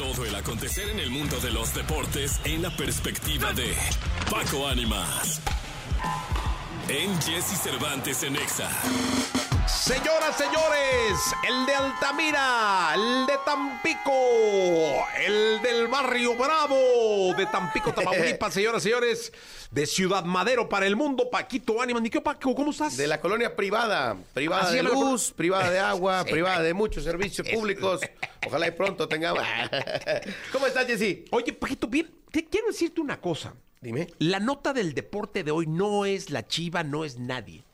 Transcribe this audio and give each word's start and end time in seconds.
Todo 0.00 0.24
el 0.24 0.34
acontecer 0.34 0.88
en 0.88 0.98
el 0.98 1.10
mundo 1.10 1.38
de 1.40 1.50
los 1.50 1.74
deportes 1.74 2.40
en 2.44 2.62
la 2.62 2.74
perspectiva 2.74 3.52
de 3.52 3.74
Paco 4.30 4.66
Ánimas. 4.66 5.42
En 6.88 7.20
Jesse 7.20 7.60
Cervantes 7.62 8.22
en 8.22 8.36
Exa. 8.36 8.70
Señoras, 9.72 10.36
señores, 10.36 11.34
el 11.48 11.66
de 11.66 11.74
Altamira, 11.74 12.92
el 12.94 13.26
de 13.26 13.38
Tampico, 13.44 14.12
el 15.18 15.62
del 15.62 15.88
barrio 15.88 16.36
Bravo 16.36 17.34
de 17.36 17.46
Tampico, 17.46 17.92
Tamaulipas, 17.92 18.52
señoras, 18.54 18.82
señores, 18.82 19.32
de 19.70 19.86
Ciudad 19.86 20.24
Madero 20.24 20.68
para 20.68 20.86
el 20.86 20.96
mundo, 20.96 21.30
Paquito 21.30 21.80
Ánimas. 21.80 22.02
Ni 22.02 22.10
qué, 22.10 22.20
Paco, 22.20 22.54
¿cómo 22.54 22.72
estás? 22.72 22.96
De 22.96 23.06
la 23.06 23.20
colonia 23.20 23.56
privada, 23.56 24.16
privada 24.34 24.70
de 24.70 24.82
la 24.82 24.90
luz, 24.90 25.32
privada 25.32 25.70
de 25.70 25.78
agua, 25.78 26.24
privada 26.30 26.62
de 26.62 26.74
muchos 26.74 27.04
servicios 27.04 27.48
públicos. 27.52 28.00
Ojalá 28.46 28.68
y 28.68 28.72
pronto 28.72 29.08
tengamos. 29.08 29.42
¿Cómo 30.52 30.66
estás, 30.66 30.86
Jessy? 30.86 31.24
Oye, 31.30 31.52
Paquito, 31.52 31.86
bien, 31.86 32.10
te 32.30 32.44
quiero 32.44 32.68
decirte 32.68 33.00
una 33.00 33.20
cosa. 33.20 33.54
Dime. 33.80 34.08
La 34.18 34.40
nota 34.40 34.72
del 34.72 34.94
deporte 34.94 35.42
de 35.42 35.52
hoy 35.52 35.66
no 35.66 36.04
es 36.04 36.30
la 36.30 36.46
Chiva, 36.46 36.82
no 36.84 37.04
es 37.04 37.18
nadie. 37.18 37.64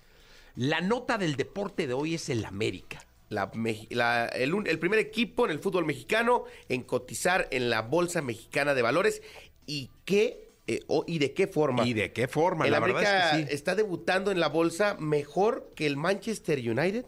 La 0.57 0.81
nota 0.81 1.19
del 1.19 1.37
deporte 1.37 1.87
de 1.87 1.95
hoy 1.95 2.15
es 2.15 2.29
el 2.29 2.45
América. 2.45 3.05
La 3.29 3.51
meji- 3.53 3.89
la- 3.91 4.27
el, 4.27 4.79
primer 4.79 4.99
equipo 4.99 5.45
en 5.45 5.51
el 5.51 5.59
fútbol 5.59 5.85
mexicano 5.85 6.45
en 6.69 6.83
cotizar 6.83 7.49
en 7.51 7.69
la 7.71 7.83
Bolsa 7.83 8.23
Mexicana 8.23 8.75
de 8.75 8.83
Valores. 8.83 9.21
¿Y 9.67 9.91
qué? 10.05 10.51
eh, 10.69 10.81
¿Y 11.07 11.19
de 11.19 11.33
qué 11.35 11.47
forma? 11.47 11.87
¿Y 11.87 11.93
de 11.93 12.13
qué 12.13 12.27
forma? 12.29 12.65
El 12.65 12.71
la 12.73 12.79
América 12.79 12.99
verdad 13.01 13.39
es 13.41 13.45
que 13.47 13.51
sí. 13.51 13.55
está 13.55 13.75
debutando 13.75 14.31
en 14.31 14.41
la 14.41 14.49
bolsa 14.49 14.97
mejor 14.99 15.73
que 15.75 15.87
el 15.87 15.97
Manchester 15.97 16.59
United, 16.59 17.05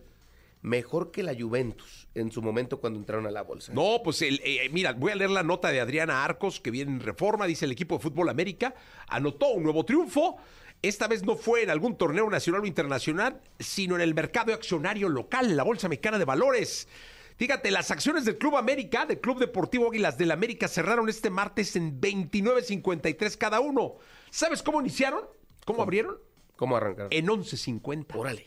mejor 0.63 1.11
que 1.13 1.23
la 1.23 1.35
Juventus 1.39 2.09
en 2.15 2.31
su 2.33 2.43
momento 2.43 2.81
cuando 2.81 2.99
entraron 2.99 3.27
a 3.27 3.31
la 3.31 3.43
bolsa. 3.43 3.73
No, 3.73 4.01
pues 4.05 4.21
el- 4.23 4.41
eh, 4.45 4.69
mira, 4.73 4.93
voy 4.93 5.13
a 5.13 5.15
leer 5.15 5.31
la 5.31 5.43
nota 5.45 5.71
de 5.71 5.81
Adriana 5.81 6.25
Arcos 6.25 6.61
que 6.61 6.71
viene 6.73 6.91
en 6.91 7.01
reforma, 7.01 7.47
dice 7.47 7.65
el 7.65 7.73
equipo 7.73 7.97
de 7.97 8.03
fútbol 8.03 8.29
América, 8.29 8.75
anotó 9.07 9.49
un 9.51 9.63
nuevo 9.63 9.85
triunfo. 9.85 10.37
Esta 10.83 11.09
vez 11.09 11.25
no 11.25 11.37
fue 11.37 11.63
en 11.63 11.71
algún 11.71 11.97
torneo 11.97 12.31
nacional 12.31 12.63
o 12.63 12.67
internacional, 12.67 13.41
sino 13.59 13.97
en 13.97 14.01
el 14.01 14.15
mercado 14.15 14.55
accionario 14.55 15.09
local, 15.09 15.57
la 15.57 15.65
Bolsa 15.65 15.89
Mexicana 15.89 16.19
de 16.19 16.25
Valores. 16.25 16.87
Fíjate, 17.37 17.71
las 17.71 17.91
acciones 17.91 18.25
del 18.25 18.39
Club 18.39 18.57
América, 18.57 19.07
del 19.07 19.21
Club 19.21 19.39
Deportivo 19.39 19.89
Águilas 19.89 20.19
del 20.19 20.31
América, 20.31 20.69
cerraron 20.69 21.09
este 21.09 21.31
martes 21.31 21.75
en 21.77 22.01
29.53 22.01 23.37
cada 23.37 23.61
uno. 23.61 23.97
¿Sabes 24.31 24.63
cómo 24.63 24.81
iniciaron? 24.81 25.23
¿Cómo 25.65 25.83
abrieron? 25.83 26.19
¿Cómo 26.57 26.77
arrancaron? 26.77 27.13
En 27.13 27.27
11.50. 27.27 28.17
Órale. 28.17 28.47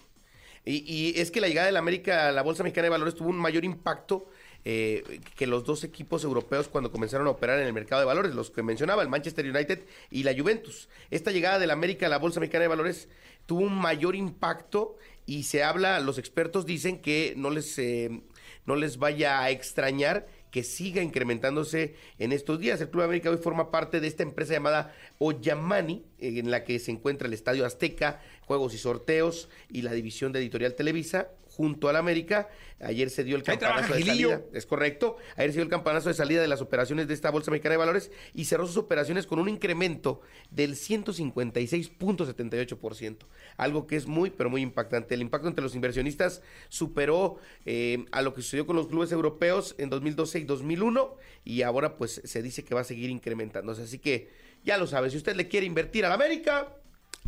Y, 0.63 0.83
y 0.85 1.19
es 1.19 1.31
que 1.31 1.41
la 1.41 1.47
llegada 1.47 1.67
del 1.67 1.77
América 1.77 2.29
a 2.29 2.31
la 2.31 2.43
Bolsa 2.43 2.63
Mexicana 2.63 2.85
de 2.85 2.89
Valores 2.91 3.15
tuvo 3.15 3.29
un 3.29 3.37
mayor 3.37 3.65
impacto 3.65 4.27
eh, 4.63 5.21
que 5.35 5.47
los 5.47 5.63
dos 5.63 5.83
equipos 5.83 6.23
europeos 6.23 6.67
cuando 6.67 6.91
comenzaron 6.91 7.27
a 7.27 7.31
operar 7.31 7.59
en 7.59 7.67
el 7.67 7.73
mercado 7.73 7.99
de 8.01 8.05
valores, 8.05 8.35
los 8.35 8.51
que 8.51 8.63
mencionaba, 8.63 9.01
el 9.01 9.09
Manchester 9.09 9.45
United 9.45 9.83
y 10.09 10.23
la 10.23 10.35
Juventus. 10.37 10.89
Esta 11.09 11.31
llegada 11.31 11.59
del 11.59 11.71
América 11.71 12.05
a 12.05 12.09
la 12.09 12.17
Bolsa 12.17 12.39
Mexicana 12.39 12.63
de 12.63 12.67
Valores 12.67 13.07
tuvo 13.45 13.61
un 13.61 13.73
mayor 13.73 14.15
impacto 14.15 14.97
y 15.25 15.43
se 15.43 15.63
habla, 15.63 15.99
los 15.99 16.17
expertos 16.17 16.65
dicen 16.65 16.99
que 16.99 17.33
no 17.37 17.49
les, 17.49 17.77
eh, 17.79 18.21
no 18.65 18.75
les 18.75 18.97
vaya 18.97 19.41
a 19.41 19.49
extrañar 19.49 20.27
que 20.51 20.63
siga 20.63 21.01
incrementándose 21.01 21.95
en 22.19 22.33
estos 22.33 22.59
días. 22.59 22.81
El 22.81 22.89
Club 22.89 23.03
América 23.03 23.29
hoy 23.29 23.37
forma 23.37 23.71
parte 23.71 24.01
de 24.01 24.07
esta 24.07 24.23
empresa 24.23 24.53
llamada 24.53 24.93
Oyamani, 25.17 26.03
en 26.19 26.51
la 26.51 26.65
que 26.65 26.77
se 26.77 26.91
encuentra 26.91 27.27
el 27.27 27.33
Estadio 27.33 27.65
Azteca, 27.65 28.21
Juegos 28.45 28.73
y 28.73 28.77
Sorteos 28.77 29.49
y 29.69 29.81
la 29.81 29.93
división 29.93 30.33
de 30.33 30.39
Editorial 30.39 30.75
Televisa, 30.75 31.29
junto 31.51 31.89
al 31.89 31.97
América. 31.97 32.49
Ayer 32.79 33.09
se 33.09 33.23
dio 33.23 33.35
el 33.35 33.41
campanazo 33.43 33.93
de 33.93 34.03
salida. 34.03 34.41
Es 34.53 34.65
correcto. 34.65 35.17
Ayer 35.35 35.51
se 35.51 35.57
dio 35.57 35.63
el 35.63 35.69
campanazo 35.69 36.09
de 36.09 36.15
salida 36.15 36.41
de 36.41 36.47
las 36.47 36.61
operaciones 36.61 37.07
de 37.07 37.13
esta 37.13 37.29
Bolsa 37.29 37.51
Mexicana 37.51 37.73
de 37.73 37.77
Valores 37.77 38.09
y 38.33 38.45
cerró 38.45 38.65
sus 38.65 38.77
operaciones 38.77 39.27
con 39.27 39.37
un 39.39 39.49
incremento 39.49 40.21
del 40.49 40.75
156.78%. 40.75 43.17
Algo 43.57 43.85
que 43.85 43.97
es 43.97 44.07
muy, 44.07 44.29
pero 44.29 44.49
muy 44.49 44.61
impactante. 44.61 45.13
El 45.13 45.21
impacto 45.21 45.49
entre 45.49 45.63
los 45.63 45.75
inversionistas 45.75 46.41
superó 46.69 47.37
eh, 47.65 48.05
a 48.11 48.21
lo 48.21 48.33
que 48.33 48.41
sucedió 48.41 48.65
con 48.65 48.77
los 48.77 48.87
clubes 48.87 49.11
europeos 49.11 49.75
en 49.77 49.89
2012 49.89 50.39
y 50.39 50.45
2001 50.45 51.17
y 51.43 51.63
ahora 51.63 51.97
pues 51.97 52.21
se 52.23 52.41
dice 52.41 52.63
que 52.63 52.73
va 52.73 52.79
a 52.81 52.85
seguir 52.85 53.09
incrementándose. 53.09 53.83
Así 53.83 53.99
que 53.99 54.29
ya 54.63 54.77
lo 54.77 54.87
sabe, 54.87 55.09
si 55.09 55.17
usted 55.17 55.35
le 55.35 55.47
quiere 55.47 55.65
invertir 55.65 56.05
al 56.05 56.13
América, 56.13 56.77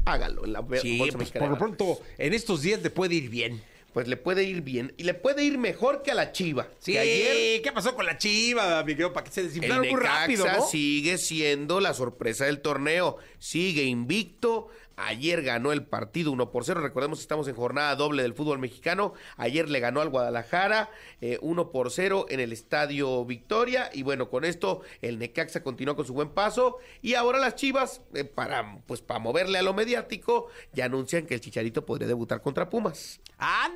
hágalo 0.05 0.45
en 0.45 0.53
la 0.53 0.65
Sí, 0.81 0.97
Bolsa 0.97 1.17
pues, 1.17 1.31
por 1.31 1.49
lo 1.49 1.57
pronto, 1.57 1.99
en 2.17 2.33
estos 2.33 2.61
días 2.61 2.81
le 2.81 2.89
puede 2.89 3.15
ir 3.15 3.29
bien. 3.29 3.61
Pues 3.93 4.07
le 4.07 4.17
puede 4.17 4.43
ir 4.43 4.61
bien 4.61 4.93
y 4.97 5.03
le 5.03 5.13
puede 5.13 5.43
ir 5.43 5.57
mejor 5.57 6.01
que 6.01 6.11
a 6.11 6.15
la 6.15 6.31
Chiva. 6.31 6.67
Sí, 6.79 6.93
que 6.93 6.99
ayer 6.99 7.61
¿qué 7.61 7.71
pasó 7.71 7.95
con 7.95 8.05
la 8.05 8.17
chiva, 8.17 8.83
mi 8.83 8.93
querido? 8.93 9.13
Para 9.13 9.23
que 9.25 9.31
se 9.31 9.43
desinflaron 9.43 9.87
muy 9.87 10.01
rápido, 10.01 10.45
¿no? 10.45 10.65
sigue 10.65 11.17
siendo 11.17 11.79
la 11.79 11.93
sorpresa 11.93 12.45
del 12.45 12.61
torneo. 12.61 13.17
Sigue 13.39 13.83
invicto. 13.83 14.69
Ayer 14.95 15.41
ganó 15.41 15.71
el 15.71 15.85
partido 15.85 16.31
1 16.31 16.51
por 16.51 16.65
0. 16.65 16.81
Recordemos 16.81 17.17
que 17.19 17.23
estamos 17.23 17.47
en 17.47 17.55
jornada 17.55 17.95
doble 17.95 18.21
del 18.21 18.33
fútbol 18.33 18.59
mexicano. 18.59 19.13
Ayer 19.37 19.69
le 19.69 19.79
ganó 19.79 20.01
al 20.01 20.09
Guadalajara 20.09 20.89
eh, 21.19 21.39
1 21.41 21.71
por 21.71 21.91
0 21.91 22.27
en 22.29 22.39
el 22.39 22.51
Estadio 22.51 23.25
Victoria. 23.25 23.89
Y 23.93 24.03
bueno, 24.03 24.29
con 24.29 24.45
esto 24.45 24.81
el 25.01 25.17
Necaxa 25.17 25.63
continuó 25.63 25.95
con 25.95 26.05
su 26.05 26.13
buen 26.13 26.29
paso. 26.29 26.77
Y 27.01 27.15
ahora 27.15 27.39
las 27.39 27.55
Chivas, 27.55 28.01
eh, 28.13 28.23
para, 28.23 28.81
pues, 28.85 29.01
para 29.01 29.19
moverle 29.19 29.57
a 29.57 29.63
lo 29.63 29.73
mediático, 29.73 30.47
ya 30.73 30.85
anuncian 30.85 31.25
que 31.25 31.33
el 31.33 31.41
Chicharito 31.41 31.85
podría 31.85 32.07
debutar 32.07 32.41
contra 32.41 32.69
Pumas. 32.69 33.19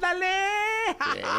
Fortaleza! 0.08 0.57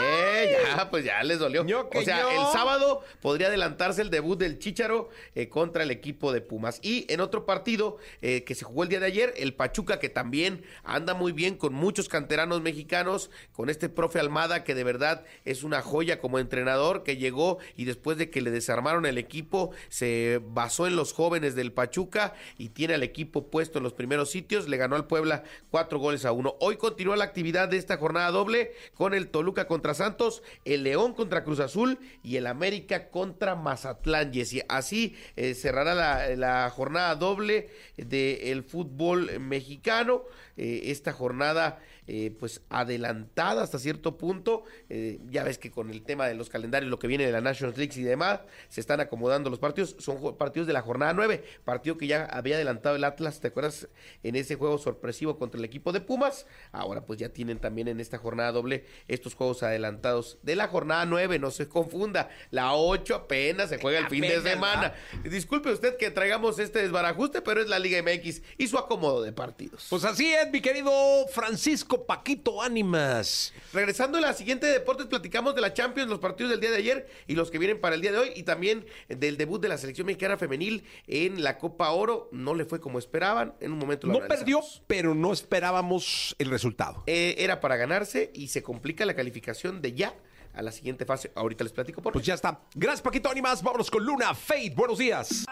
Eh, 0.00 0.56
ya, 0.76 0.90
pues 0.90 1.04
ya 1.04 1.22
les 1.22 1.38
dolió. 1.38 1.64
Que 1.90 1.98
o 1.98 2.02
sea, 2.02 2.20
el 2.32 2.52
sábado 2.52 3.02
podría 3.20 3.48
adelantarse 3.48 4.02
el 4.02 4.10
debut 4.10 4.38
del 4.38 4.58
Chícharo 4.58 5.08
eh, 5.34 5.48
contra 5.48 5.82
el 5.82 5.90
equipo 5.90 6.32
de 6.32 6.40
Pumas. 6.40 6.78
Y 6.82 7.06
en 7.12 7.20
otro 7.20 7.46
partido 7.46 7.98
eh, 8.22 8.44
que 8.44 8.54
se 8.54 8.64
jugó 8.64 8.82
el 8.82 8.88
día 8.88 9.00
de 9.00 9.06
ayer, 9.06 9.34
el 9.36 9.54
Pachuca, 9.54 9.98
que 9.98 10.08
también 10.08 10.64
anda 10.84 11.14
muy 11.14 11.32
bien 11.32 11.56
con 11.56 11.72
muchos 11.74 12.08
canteranos 12.08 12.60
mexicanos, 12.60 13.30
con 13.52 13.70
este 13.70 13.88
profe 13.88 14.20
Almada, 14.20 14.64
que 14.64 14.74
de 14.74 14.84
verdad 14.84 15.24
es 15.44 15.62
una 15.62 15.82
joya 15.82 16.20
como 16.20 16.38
entrenador, 16.38 17.02
que 17.02 17.16
llegó 17.16 17.58
y 17.76 17.84
después 17.84 18.18
de 18.18 18.30
que 18.30 18.40
le 18.40 18.50
desarmaron 18.50 19.06
el 19.06 19.18
equipo, 19.18 19.70
se 19.88 20.40
basó 20.42 20.86
en 20.86 20.96
los 20.96 21.12
jóvenes 21.12 21.54
del 21.54 21.72
Pachuca 21.72 22.34
y 22.56 22.70
tiene 22.70 22.94
al 22.94 23.02
equipo 23.02 23.50
puesto 23.50 23.78
en 23.78 23.84
los 23.84 23.94
primeros 23.94 24.30
sitios. 24.30 24.68
Le 24.68 24.76
ganó 24.76 24.96
al 24.96 25.06
Puebla 25.06 25.44
cuatro 25.70 25.98
goles 25.98 26.24
a 26.24 26.32
uno. 26.32 26.56
Hoy 26.60 26.76
continúa 26.76 27.16
la 27.16 27.24
actividad 27.24 27.68
de 27.68 27.76
esta 27.76 27.96
jornada 27.96 28.30
doble 28.30 28.72
con 28.94 29.14
el 29.14 29.28
Toluca 29.38 29.68
contra 29.68 29.94
Santos, 29.94 30.42
el 30.64 30.82
León 30.82 31.14
contra 31.14 31.44
Cruz 31.44 31.60
Azul 31.60 32.00
y 32.24 32.38
el 32.38 32.48
América 32.48 33.08
contra 33.08 33.54
Mazatlán. 33.54 34.32
Jessy. 34.32 34.62
Así 34.68 35.14
eh, 35.36 35.54
cerrará 35.54 35.94
la, 36.34 36.70
jornada 36.70 37.14
doble 37.14 37.68
del 37.96 38.64
fútbol 38.64 39.38
mexicano. 39.38 40.24
Eh, 40.56 40.90
esta 40.90 41.12
jornada, 41.12 41.78
eh, 42.10 42.34
pues 42.38 42.62
adelantada 42.70 43.62
hasta 43.62 43.78
cierto 43.78 44.16
punto. 44.16 44.64
Eh, 44.88 45.20
ya 45.30 45.44
ves 45.44 45.58
que 45.58 45.70
con 45.70 45.90
el 45.90 46.02
tema 46.02 46.26
de 46.26 46.34
los 46.34 46.48
calendarios, 46.48 46.90
lo 46.90 46.98
que 46.98 47.06
viene 47.06 47.26
de 47.26 47.32
la 47.32 47.42
National 47.42 47.74
League 47.76 47.92
y 47.96 48.02
demás, 48.02 48.40
se 48.68 48.80
están 48.80 49.00
acomodando 49.00 49.50
los 49.50 49.58
partidos. 49.58 49.94
Son 49.98 50.36
partidos 50.38 50.66
de 50.66 50.72
la 50.72 50.80
jornada 50.80 51.12
9, 51.12 51.44
partido 51.64 51.98
que 51.98 52.06
ya 52.06 52.24
había 52.24 52.56
adelantado 52.56 52.96
el 52.96 53.04
Atlas, 53.04 53.40
¿te 53.40 53.48
acuerdas? 53.48 53.88
En 54.22 54.36
ese 54.36 54.54
juego 54.54 54.78
sorpresivo 54.78 55.38
contra 55.38 55.58
el 55.58 55.64
equipo 55.66 55.92
de 55.92 56.00
Pumas. 56.00 56.46
Ahora 56.72 57.04
pues 57.04 57.18
ya 57.18 57.28
tienen 57.28 57.58
también 57.58 57.88
en 57.88 58.00
esta 58.00 58.16
jornada 58.16 58.52
doble 58.52 58.86
estos 59.06 59.34
juegos 59.34 59.62
adelantados 59.62 60.38
de 60.42 60.56
la 60.56 60.68
jornada 60.68 61.04
9, 61.04 61.38
no 61.38 61.50
se 61.50 61.68
confunda. 61.68 62.30
La 62.50 62.72
8 62.72 63.14
apenas 63.14 63.68
se 63.68 63.78
juega 63.78 63.98
el 63.98 64.08
fin 64.08 64.22
de 64.22 64.40
semana. 64.40 64.94
Disculpe 65.24 65.70
usted 65.70 65.98
que 65.98 66.10
traigamos 66.10 66.58
este 66.58 66.80
desbarajuste, 66.80 67.42
pero 67.42 67.60
es 67.60 67.68
la 67.68 67.78
Liga 67.78 68.02
MX 68.02 68.40
y 68.56 68.66
su 68.66 68.78
acomodo 68.78 69.22
de 69.22 69.32
partidos. 69.32 69.86
Pues 69.90 70.04
así 70.04 70.32
es, 70.32 70.50
mi 70.50 70.62
querido 70.62 70.90
Francisco 71.28 71.97
Paquito 72.06 72.62
Ánimas. 72.62 73.52
Regresando 73.72 74.18
a 74.18 74.20
la 74.20 74.32
siguiente 74.32 74.66
de 74.66 74.72
deportes, 74.72 75.06
platicamos 75.06 75.54
de 75.54 75.60
la 75.60 75.72
Champions, 75.72 76.08
los 76.08 76.18
partidos 76.18 76.50
del 76.50 76.60
día 76.60 76.70
de 76.70 76.76
ayer 76.76 77.08
y 77.26 77.34
los 77.34 77.50
que 77.50 77.58
vienen 77.58 77.80
para 77.80 77.94
el 77.94 78.00
día 78.00 78.12
de 78.12 78.18
hoy, 78.18 78.32
y 78.34 78.42
también 78.42 78.86
del 79.08 79.36
debut 79.36 79.60
de 79.60 79.68
la 79.68 79.78
selección 79.78 80.06
mexicana 80.06 80.36
femenil 80.36 80.84
en 81.06 81.42
la 81.42 81.58
Copa 81.58 81.90
Oro. 81.90 82.28
No 82.32 82.54
le 82.54 82.64
fue 82.64 82.80
como 82.80 82.98
esperaban, 82.98 83.54
en 83.60 83.72
un 83.72 83.78
momento 83.78 84.06
lo 84.06 84.14
No 84.14 84.26
perdió, 84.26 84.60
pero 84.86 85.14
no 85.14 85.32
esperábamos 85.32 86.34
el 86.38 86.50
resultado. 86.50 87.02
Eh, 87.06 87.36
era 87.38 87.60
para 87.60 87.76
ganarse 87.76 88.30
y 88.34 88.48
se 88.48 88.62
complica 88.62 89.04
la 89.06 89.14
calificación 89.14 89.80
de 89.82 89.92
ya 89.92 90.14
a 90.54 90.62
la 90.62 90.72
siguiente 90.72 91.04
fase. 91.04 91.30
Ahorita 91.34 91.64
les 91.64 91.72
platico 91.72 92.02
por 92.02 92.12
Pues 92.12 92.26
ya 92.26 92.34
está. 92.34 92.60
Gracias, 92.74 93.02
Paquito 93.02 93.30
Ánimas. 93.30 93.62
Vámonos 93.62 93.90
con 93.90 94.04
Luna 94.04 94.34
Fate. 94.34 94.72
Buenos 94.74 94.98
días. 94.98 95.44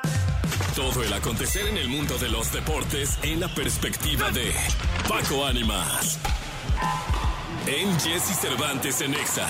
Todo 0.74 1.02
el 1.02 1.12
acontecer 1.12 1.66
en 1.66 1.78
el 1.78 1.88
mundo 1.88 2.18
de 2.18 2.28
los 2.28 2.52
deportes 2.52 3.18
en 3.22 3.40
la 3.40 3.48
perspectiva 3.54 4.30
de 4.30 4.52
Paco 5.08 5.46
Ánimas. 5.46 6.18
En 7.66 7.98
Jesse 7.98 8.36
Cervantes 8.40 9.00
en 9.00 9.12
Exa. 9.14 9.48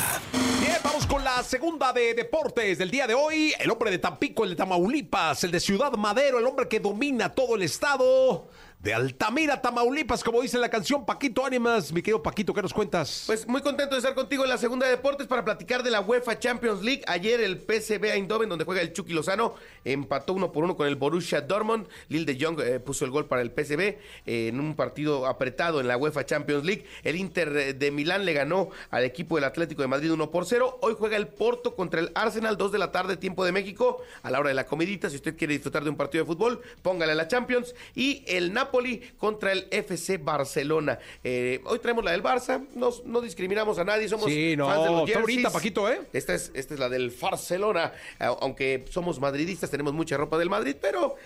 Bien, 0.60 0.78
vamos 0.82 1.06
con 1.06 1.22
la 1.22 1.42
segunda 1.42 1.92
de 1.92 2.14
deportes 2.14 2.78
del 2.78 2.90
día 2.90 3.06
de 3.06 3.12
hoy. 3.12 3.52
El 3.58 3.70
hombre 3.70 3.90
de 3.90 3.98
Tampico, 3.98 4.44
el 4.44 4.50
de 4.50 4.56
Tamaulipas, 4.56 5.44
el 5.44 5.50
de 5.50 5.60
Ciudad 5.60 5.92
Madero, 5.92 6.38
el 6.38 6.46
hombre 6.46 6.66
que 6.66 6.80
domina 6.80 7.34
todo 7.34 7.56
el 7.56 7.62
estado 7.62 8.48
de 8.80 8.94
Altamira, 8.94 9.60
Tamaulipas, 9.60 10.22
como 10.22 10.42
dice 10.42 10.58
la 10.58 10.68
canción 10.68 11.04
Paquito 11.04 11.44
Ánimas. 11.44 11.92
Mi 11.92 12.02
querido 12.02 12.22
Paquito, 12.22 12.54
¿qué 12.54 12.62
nos 12.62 12.72
cuentas? 12.72 13.24
Pues 13.26 13.46
muy 13.48 13.60
contento 13.60 13.94
de 13.94 13.98
estar 13.98 14.14
contigo 14.14 14.44
en 14.44 14.50
la 14.50 14.58
segunda 14.58 14.86
de 14.86 14.92
deportes 14.92 15.26
para 15.26 15.44
platicar 15.44 15.82
de 15.82 15.90
la 15.90 16.00
UEFA 16.00 16.38
Champions 16.38 16.82
League. 16.82 17.02
Ayer 17.08 17.40
el 17.40 17.58
PSV 17.58 18.04
Eindhoven, 18.04 18.48
donde 18.48 18.64
juega 18.64 18.82
el 18.82 18.92
Chucky 18.92 19.12
Lozano, 19.12 19.54
empató 19.84 20.34
uno 20.34 20.52
por 20.52 20.62
uno 20.62 20.76
con 20.76 20.86
el 20.86 20.94
Borussia 20.94 21.40
Dortmund. 21.40 21.88
Lil 22.08 22.26
de 22.26 22.38
Jong 22.40 22.60
eh, 22.60 22.78
puso 22.78 23.04
el 23.04 23.10
gol 23.10 23.26
para 23.26 23.42
el 23.42 23.50
PSV 23.50 23.80
eh, 23.80 23.98
en 24.24 24.60
un 24.60 24.76
partido 24.76 25.26
apretado 25.26 25.80
en 25.80 25.88
la 25.88 25.96
UEFA 25.96 26.24
Champions 26.24 26.64
League. 26.64 26.84
El 27.02 27.16
Inter 27.16 27.76
de 27.76 27.90
Milán 27.90 28.24
le 28.24 28.34
ganó 28.34 28.68
al 28.90 29.04
equipo 29.04 29.34
del 29.34 29.44
Atlético 29.44 29.82
de 29.82 29.88
Madrid 29.88 30.12
1 30.12 30.30
por 30.30 30.46
0. 30.46 30.78
Hoy 30.82 30.94
juega 30.96 31.16
el 31.16 31.26
Porto 31.26 31.74
contra 31.74 31.98
el 31.98 32.12
Arsenal, 32.14 32.56
2 32.56 32.72
de 32.72 32.78
la 32.78 32.92
tarde, 32.92 33.16
tiempo 33.16 33.44
de 33.44 33.52
México, 33.52 34.02
a 34.22 34.30
la 34.30 34.38
hora 34.38 34.50
de 34.50 34.54
la 34.54 34.66
comidita. 34.66 35.10
Si 35.10 35.16
usted 35.16 35.36
quiere 35.36 35.54
disfrutar 35.54 35.82
de 35.82 35.90
un 35.90 35.96
partido 35.96 36.22
de 36.22 36.28
fútbol, 36.28 36.60
póngale 36.82 37.12
a 37.12 37.16
la 37.16 37.26
Champions. 37.26 37.74
Y 37.94 38.22
el 38.28 38.52
contra 39.18 39.52
el 39.52 39.66
FC 39.70 40.18
Barcelona. 40.18 40.98
Eh, 41.24 41.60
hoy 41.64 41.78
traemos 41.78 42.04
la 42.04 42.12
del 42.12 42.22
Barça, 42.22 42.66
no, 42.74 42.90
no 43.04 43.20
discriminamos 43.20 43.78
a 43.78 43.84
nadie, 43.84 44.08
somos 44.08 44.26
Sí, 44.26 44.54
no, 44.56 44.66
fans 44.66 44.82
de 44.84 44.90
los 44.90 45.08
está 45.08 45.20
bonita, 45.20 45.50
Paquito, 45.50 45.90
¿eh? 45.90 46.00
Esta 46.12 46.34
es, 46.34 46.50
esta 46.54 46.74
es 46.74 46.80
la 46.80 46.88
del 46.88 47.10
Barcelona, 47.10 47.92
a- 48.18 48.26
aunque 48.26 48.84
somos 48.90 49.18
madridistas, 49.20 49.70
tenemos 49.70 49.92
mucha 49.94 50.16
ropa 50.16 50.38
del 50.38 50.50
Madrid, 50.50 50.76
pero 50.80 51.16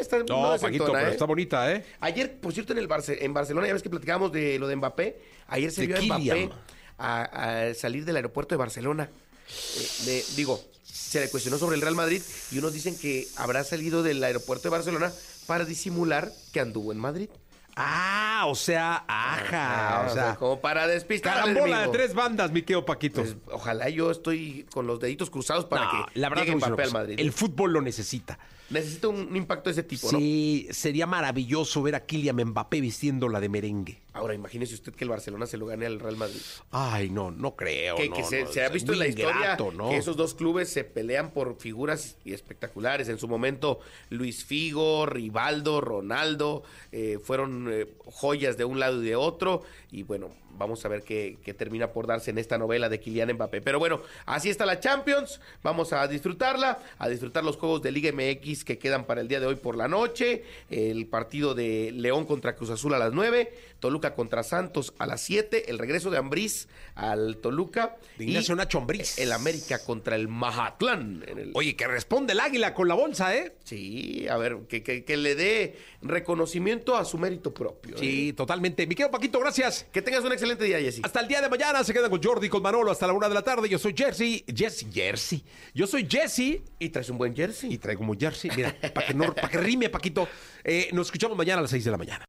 esta 0.00 0.18
no, 0.18 0.24
No, 0.28 0.54
es 0.54 0.60
Paquito, 0.62 0.92
pero 0.92 1.08
está 1.08 1.24
bonita, 1.24 1.72
¿eh? 1.72 1.84
Ayer, 2.00 2.38
por 2.40 2.52
cierto, 2.52 2.72
en 2.72 2.78
el 2.78 2.88
Barce- 2.88 3.18
en 3.20 3.32
Barcelona, 3.34 3.66
ya 3.66 3.72
ves 3.74 3.82
que 3.82 3.90
platicábamos 3.90 4.32
de 4.32 4.58
lo 4.58 4.66
de 4.68 4.76
Mbappé, 4.76 5.20
ayer 5.48 5.70
se 5.70 5.82
De 5.82 5.86
vio 5.88 5.96
a 5.96 6.00
Mbappé 6.02 6.50
a, 6.98 7.68
a 7.70 7.74
salir 7.74 8.04
del 8.04 8.16
aeropuerto 8.16 8.54
de 8.54 8.58
Barcelona. 8.58 9.08
Eh, 9.48 9.88
de- 10.06 10.24
digo, 10.36 10.60
se 10.84 11.20
le 11.20 11.28
cuestionó 11.30 11.58
sobre 11.58 11.76
el 11.76 11.82
Real 11.82 11.94
Madrid 11.94 12.22
y 12.52 12.58
unos 12.58 12.72
dicen 12.72 12.96
que 12.98 13.26
habrá 13.36 13.64
salido 13.64 14.02
del 14.02 14.22
aeropuerto 14.22 14.64
de 14.64 14.70
Barcelona 14.70 15.12
para 15.50 15.64
disimular 15.64 16.30
que 16.52 16.60
anduvo 16.60 16.92
en 16.92 16.98
Madrid. 16.98 17.28
Ah, 17.74 18.44
o 18.46 18.54
sea, 18.54 19.04
ajá, 19.08 20.04
Ah, 20.04 20.06
o 20.08 20.14
sea, 20.14 20.36
como 20.36 20.60
para 20.60 20.86
despistar 20.86 21.40
carambola 21.40 21.80
de 21.80 21.88
tres 21.88 22.14
bandas, 22.14 22.52
mi 22.52 22.62
querido 22.62 22.84
Paquito. 22.84 23.22
Pues, 23.22 23.34
ojalá 23.50 23.88
yo 23.88 24.12
estoy 24.12 24.64
con 24.72 24.86
los 24.86 25.00
deditos 25.00 25.28
cruzados 25.28 25.64
para 25.64 25.86
No, 25.86 26.06
que 26.06 26.20
la 26.20 26.28
verdad 26.28 26.44
llegue 26.44 26.54
una 26.54 26.70
cosa, 26.70 26.92
Madrid. 26.92 27.16
El 27.18 27.32
fútbol 27.32 27.72
lo 27.72 27.80
necesita. 27.82 28.38
Necesita 28.68 29.08
un, 29.08 29.34
impacto 29.36 29.70
de 29.70 29.72
ese 29.72 29.82
tipo, 29.82 30.12
¿no? 30.12 30.20
Sí, 30.20 30.68
sería 30.70 31.08
maravilloso 31.08 31.82
ver 31.82 31.96
a 31.96 32.06
Kylian 32.06 32.36
Mbappé 32.36 32.80
vistiéndola 32.80 33.40
de 33.40 33.48
merengue. 33.48 34.02
Ahora, 34.12 34.34
imagínese 34.34 34.74
usted 34.74 34.92
que 34.92 35.04
el 35.04 35.10
Barcelona 35.10 35.46
se 35.46 35.56
lo 35.56 35.66
gane 35.66 35.86
al 35.86 36.00
Real 36.00 36.16
Madrid. 36.16 36.40
Ay, 36.70 37.10
no, 37.10 37.30
no 37.30 37.54
creo. 37.54 37.96
que, 37.96 38.08
no, 38.08 38.16
que 38.16 38.24
se, 38.24 38.44
no, 38.44 38.52
se 38.52 38.64
ha 38.64 38.68
visto 38.68 38.92
en 38.92 38.98
la 38.98 39.06
historia 39.06 39.56
que 39.56 39.96
esos 39.96 40.16
dos 40.16 40.34
clubes 40.34 40.68
se 40.68 40.84
pelean 40.84 41.30
por 41.30 41.56
figuras 41.56 42.16
y 42.24 42.32
espectaculares. 42.32 43.08
En 43.08 43.18
su 43.18 43.28
momento, 43.28 43.80
Luis 44.08 44.44
Figo, 44.44 45.06
Rivaldo, 45.06 45.80
Ronaldo, 45.80 46.64
eh, 46.90 47.18
fueron 47.22 47.68
eh, 47.70 47.86
joyas 48.04 48.56
de 48.56 48.64
un 48.64 48.80
lado 48.80 49.02
y 49.02 49.06
de 49.06 49.16
otro. 49.16 49.62
Y 49.92 50.02
bueno, 50.02 50.30
vamos 50.56 50.84
a 50.84 50.88
ver 50.88 51.02
qué, 51.02 51.38
qué 51.42 51.54
termina 51.54 51.92
por 51.92 52.06
darse 52.06 52.30
en 52.30 52.38
esta 52.38 52.58
novela 52.58 52.88
de 52.88 53.00
Kylian 53.00 53.32
Mbappé. 53.34 53.60
Pero 53.62 53.78
bueno, 53.78 54.00
así 54.26 54.50
está 54.50 54.66
la 54.66 54.80
Champions. 54.80 55.40
Vamos 55.62 55.92
a 55.92 56.06
disfrutarla, 56.08 56.78
a 56.98 57.08
disfrutar 57.08 57.44
los 57.44 57.56
juegos 57.56 57.82
de 57.82 57.92
Liga 57.92 58.10
MX 58.12 58.64
que 58.64 58.78
quedan 58.78 59.04
para 59.04 59.20
el 59.20 59.28
día 59.28 59.40
de 59.40 59.46
hoy 59.46 59.56
por 59.56 59.76
la 59.76 59.88
noche. 59.88 60.44
El 60.70 61.06
partido 61.06 61.54
de 61.54 61.92
León 61.92 62.24
contra 62.26 62.54
Cruz 62.56 62.70
Azul 62.70 62.94
a 62.94 62.98
las 62.98 63.12
9. 63.12 63.52
Toluca 63.80 64.14
contra 64.14 64.42
Santos 64.42 64.92
a 64.98 65.06
las 65.06 65.22
7. 65.22 65.70
El 65.70 65.78
regreso 65.78 66.10
de 66.10 66.18
Ambriz 66.18 66.68
al 66.94 67.38
Toluca. 67.38 67.96
De 68.18 68.24
Ignacio 68.26 68.54
y 68.54 68.58
Nacho 68.58 68.78
Ambriz. 68.78 69.18
El 69.18 69.32
América 69.32 69.78
contra 69.84 70.16
el 70.16 70.28
Mazatlán. 70.28 71.24
El... 71.26 71.52
Oye, 71.54 71.74
que 71.76 71.86
responde 71.86 72.34
el 72.34 72.40
águila 72.40 72.74
con 72.74 72.88
la 72.88 72.94
bolsa, 72.94 73.34
¿eh? 73.34 73.54
Sí, 73.64 74.26
a 74.28 74.36
ver, 74.36 74.58
que, 74.68 74.82
que- 74.82 75.04
que 75.04 75.16
le 75.16 75.34
dé 75.34 75.78
reconocimiento 76.02 76.96
a 76.96 77.04
su 77.04 77.16
mérito 77.18 77.54
propio. 77.54 77.96
¿eh? 77.96 77.98
Sí, 77.98 78.32
totalmente. 78.34 78.86
Mi 78.86 78.94
querido 78.94 79.10
Paquito, 79.10 79.40
gracias. 79.40 79.86
Que 79.92 80.02
tengas 80.02 80.22
un 80.24 80.32
excelente 80.40 80.64
día, 80.64 80.80
Jessy. 80.80 81.02
Hasta 81.04 81.20
el 81.20 81.28
día 81.28 81.40
de 81.40 81.48
mañana 81.48 81.84
se 81.84 81.92
quedan 81.92 82.10
con 82.10 82.22
Jordi, 82.22 82.48
con 82.48 82.62
Manolo, 82.62 82.90
hasta 82.90 83.06
la 83.06 83.12
una 83.12 83.28
de 83.28 83.34
la 83.34 83.42
tarde. 83.42 83.68
Yo 83.68 83.78
soy 83.78 83.94
Jersey. 83.96 84.44
Jesse, 84.54 84.86
Jersey. 84.92 85.44
Yo 85.74 85.86
soy 85.86 86.06
Jesse 86.08 86.62
Y 86.78 86.88
traes 86.88 87.10
un 87.10 87.18
buen 87.18 87.34
jersey. 87.34 87.72
y 87.74 87.78
traigo 87.78 88.00
como 88.00 88.14
Jersey. 88.18 88.50
Mira, 88.56 88.74
para 88.94 89.06
que, 89.06 89.14
no, 89.14 89.34
pa' 89.34 89.48
que 89.48 89.58
rime, 89.58 89.88
Paquito. 89.90 90.28
Eh, 90.64 90.88
nos 90.92 91.08
escuchamos 91.08 91.36
mañana 91.36 91.58
a 91.58 91.62
las 91.62 91.70
seis 91.70 91.84
de 91.84 91.90
la 91.90 91.98
mañana. 91.98 92.28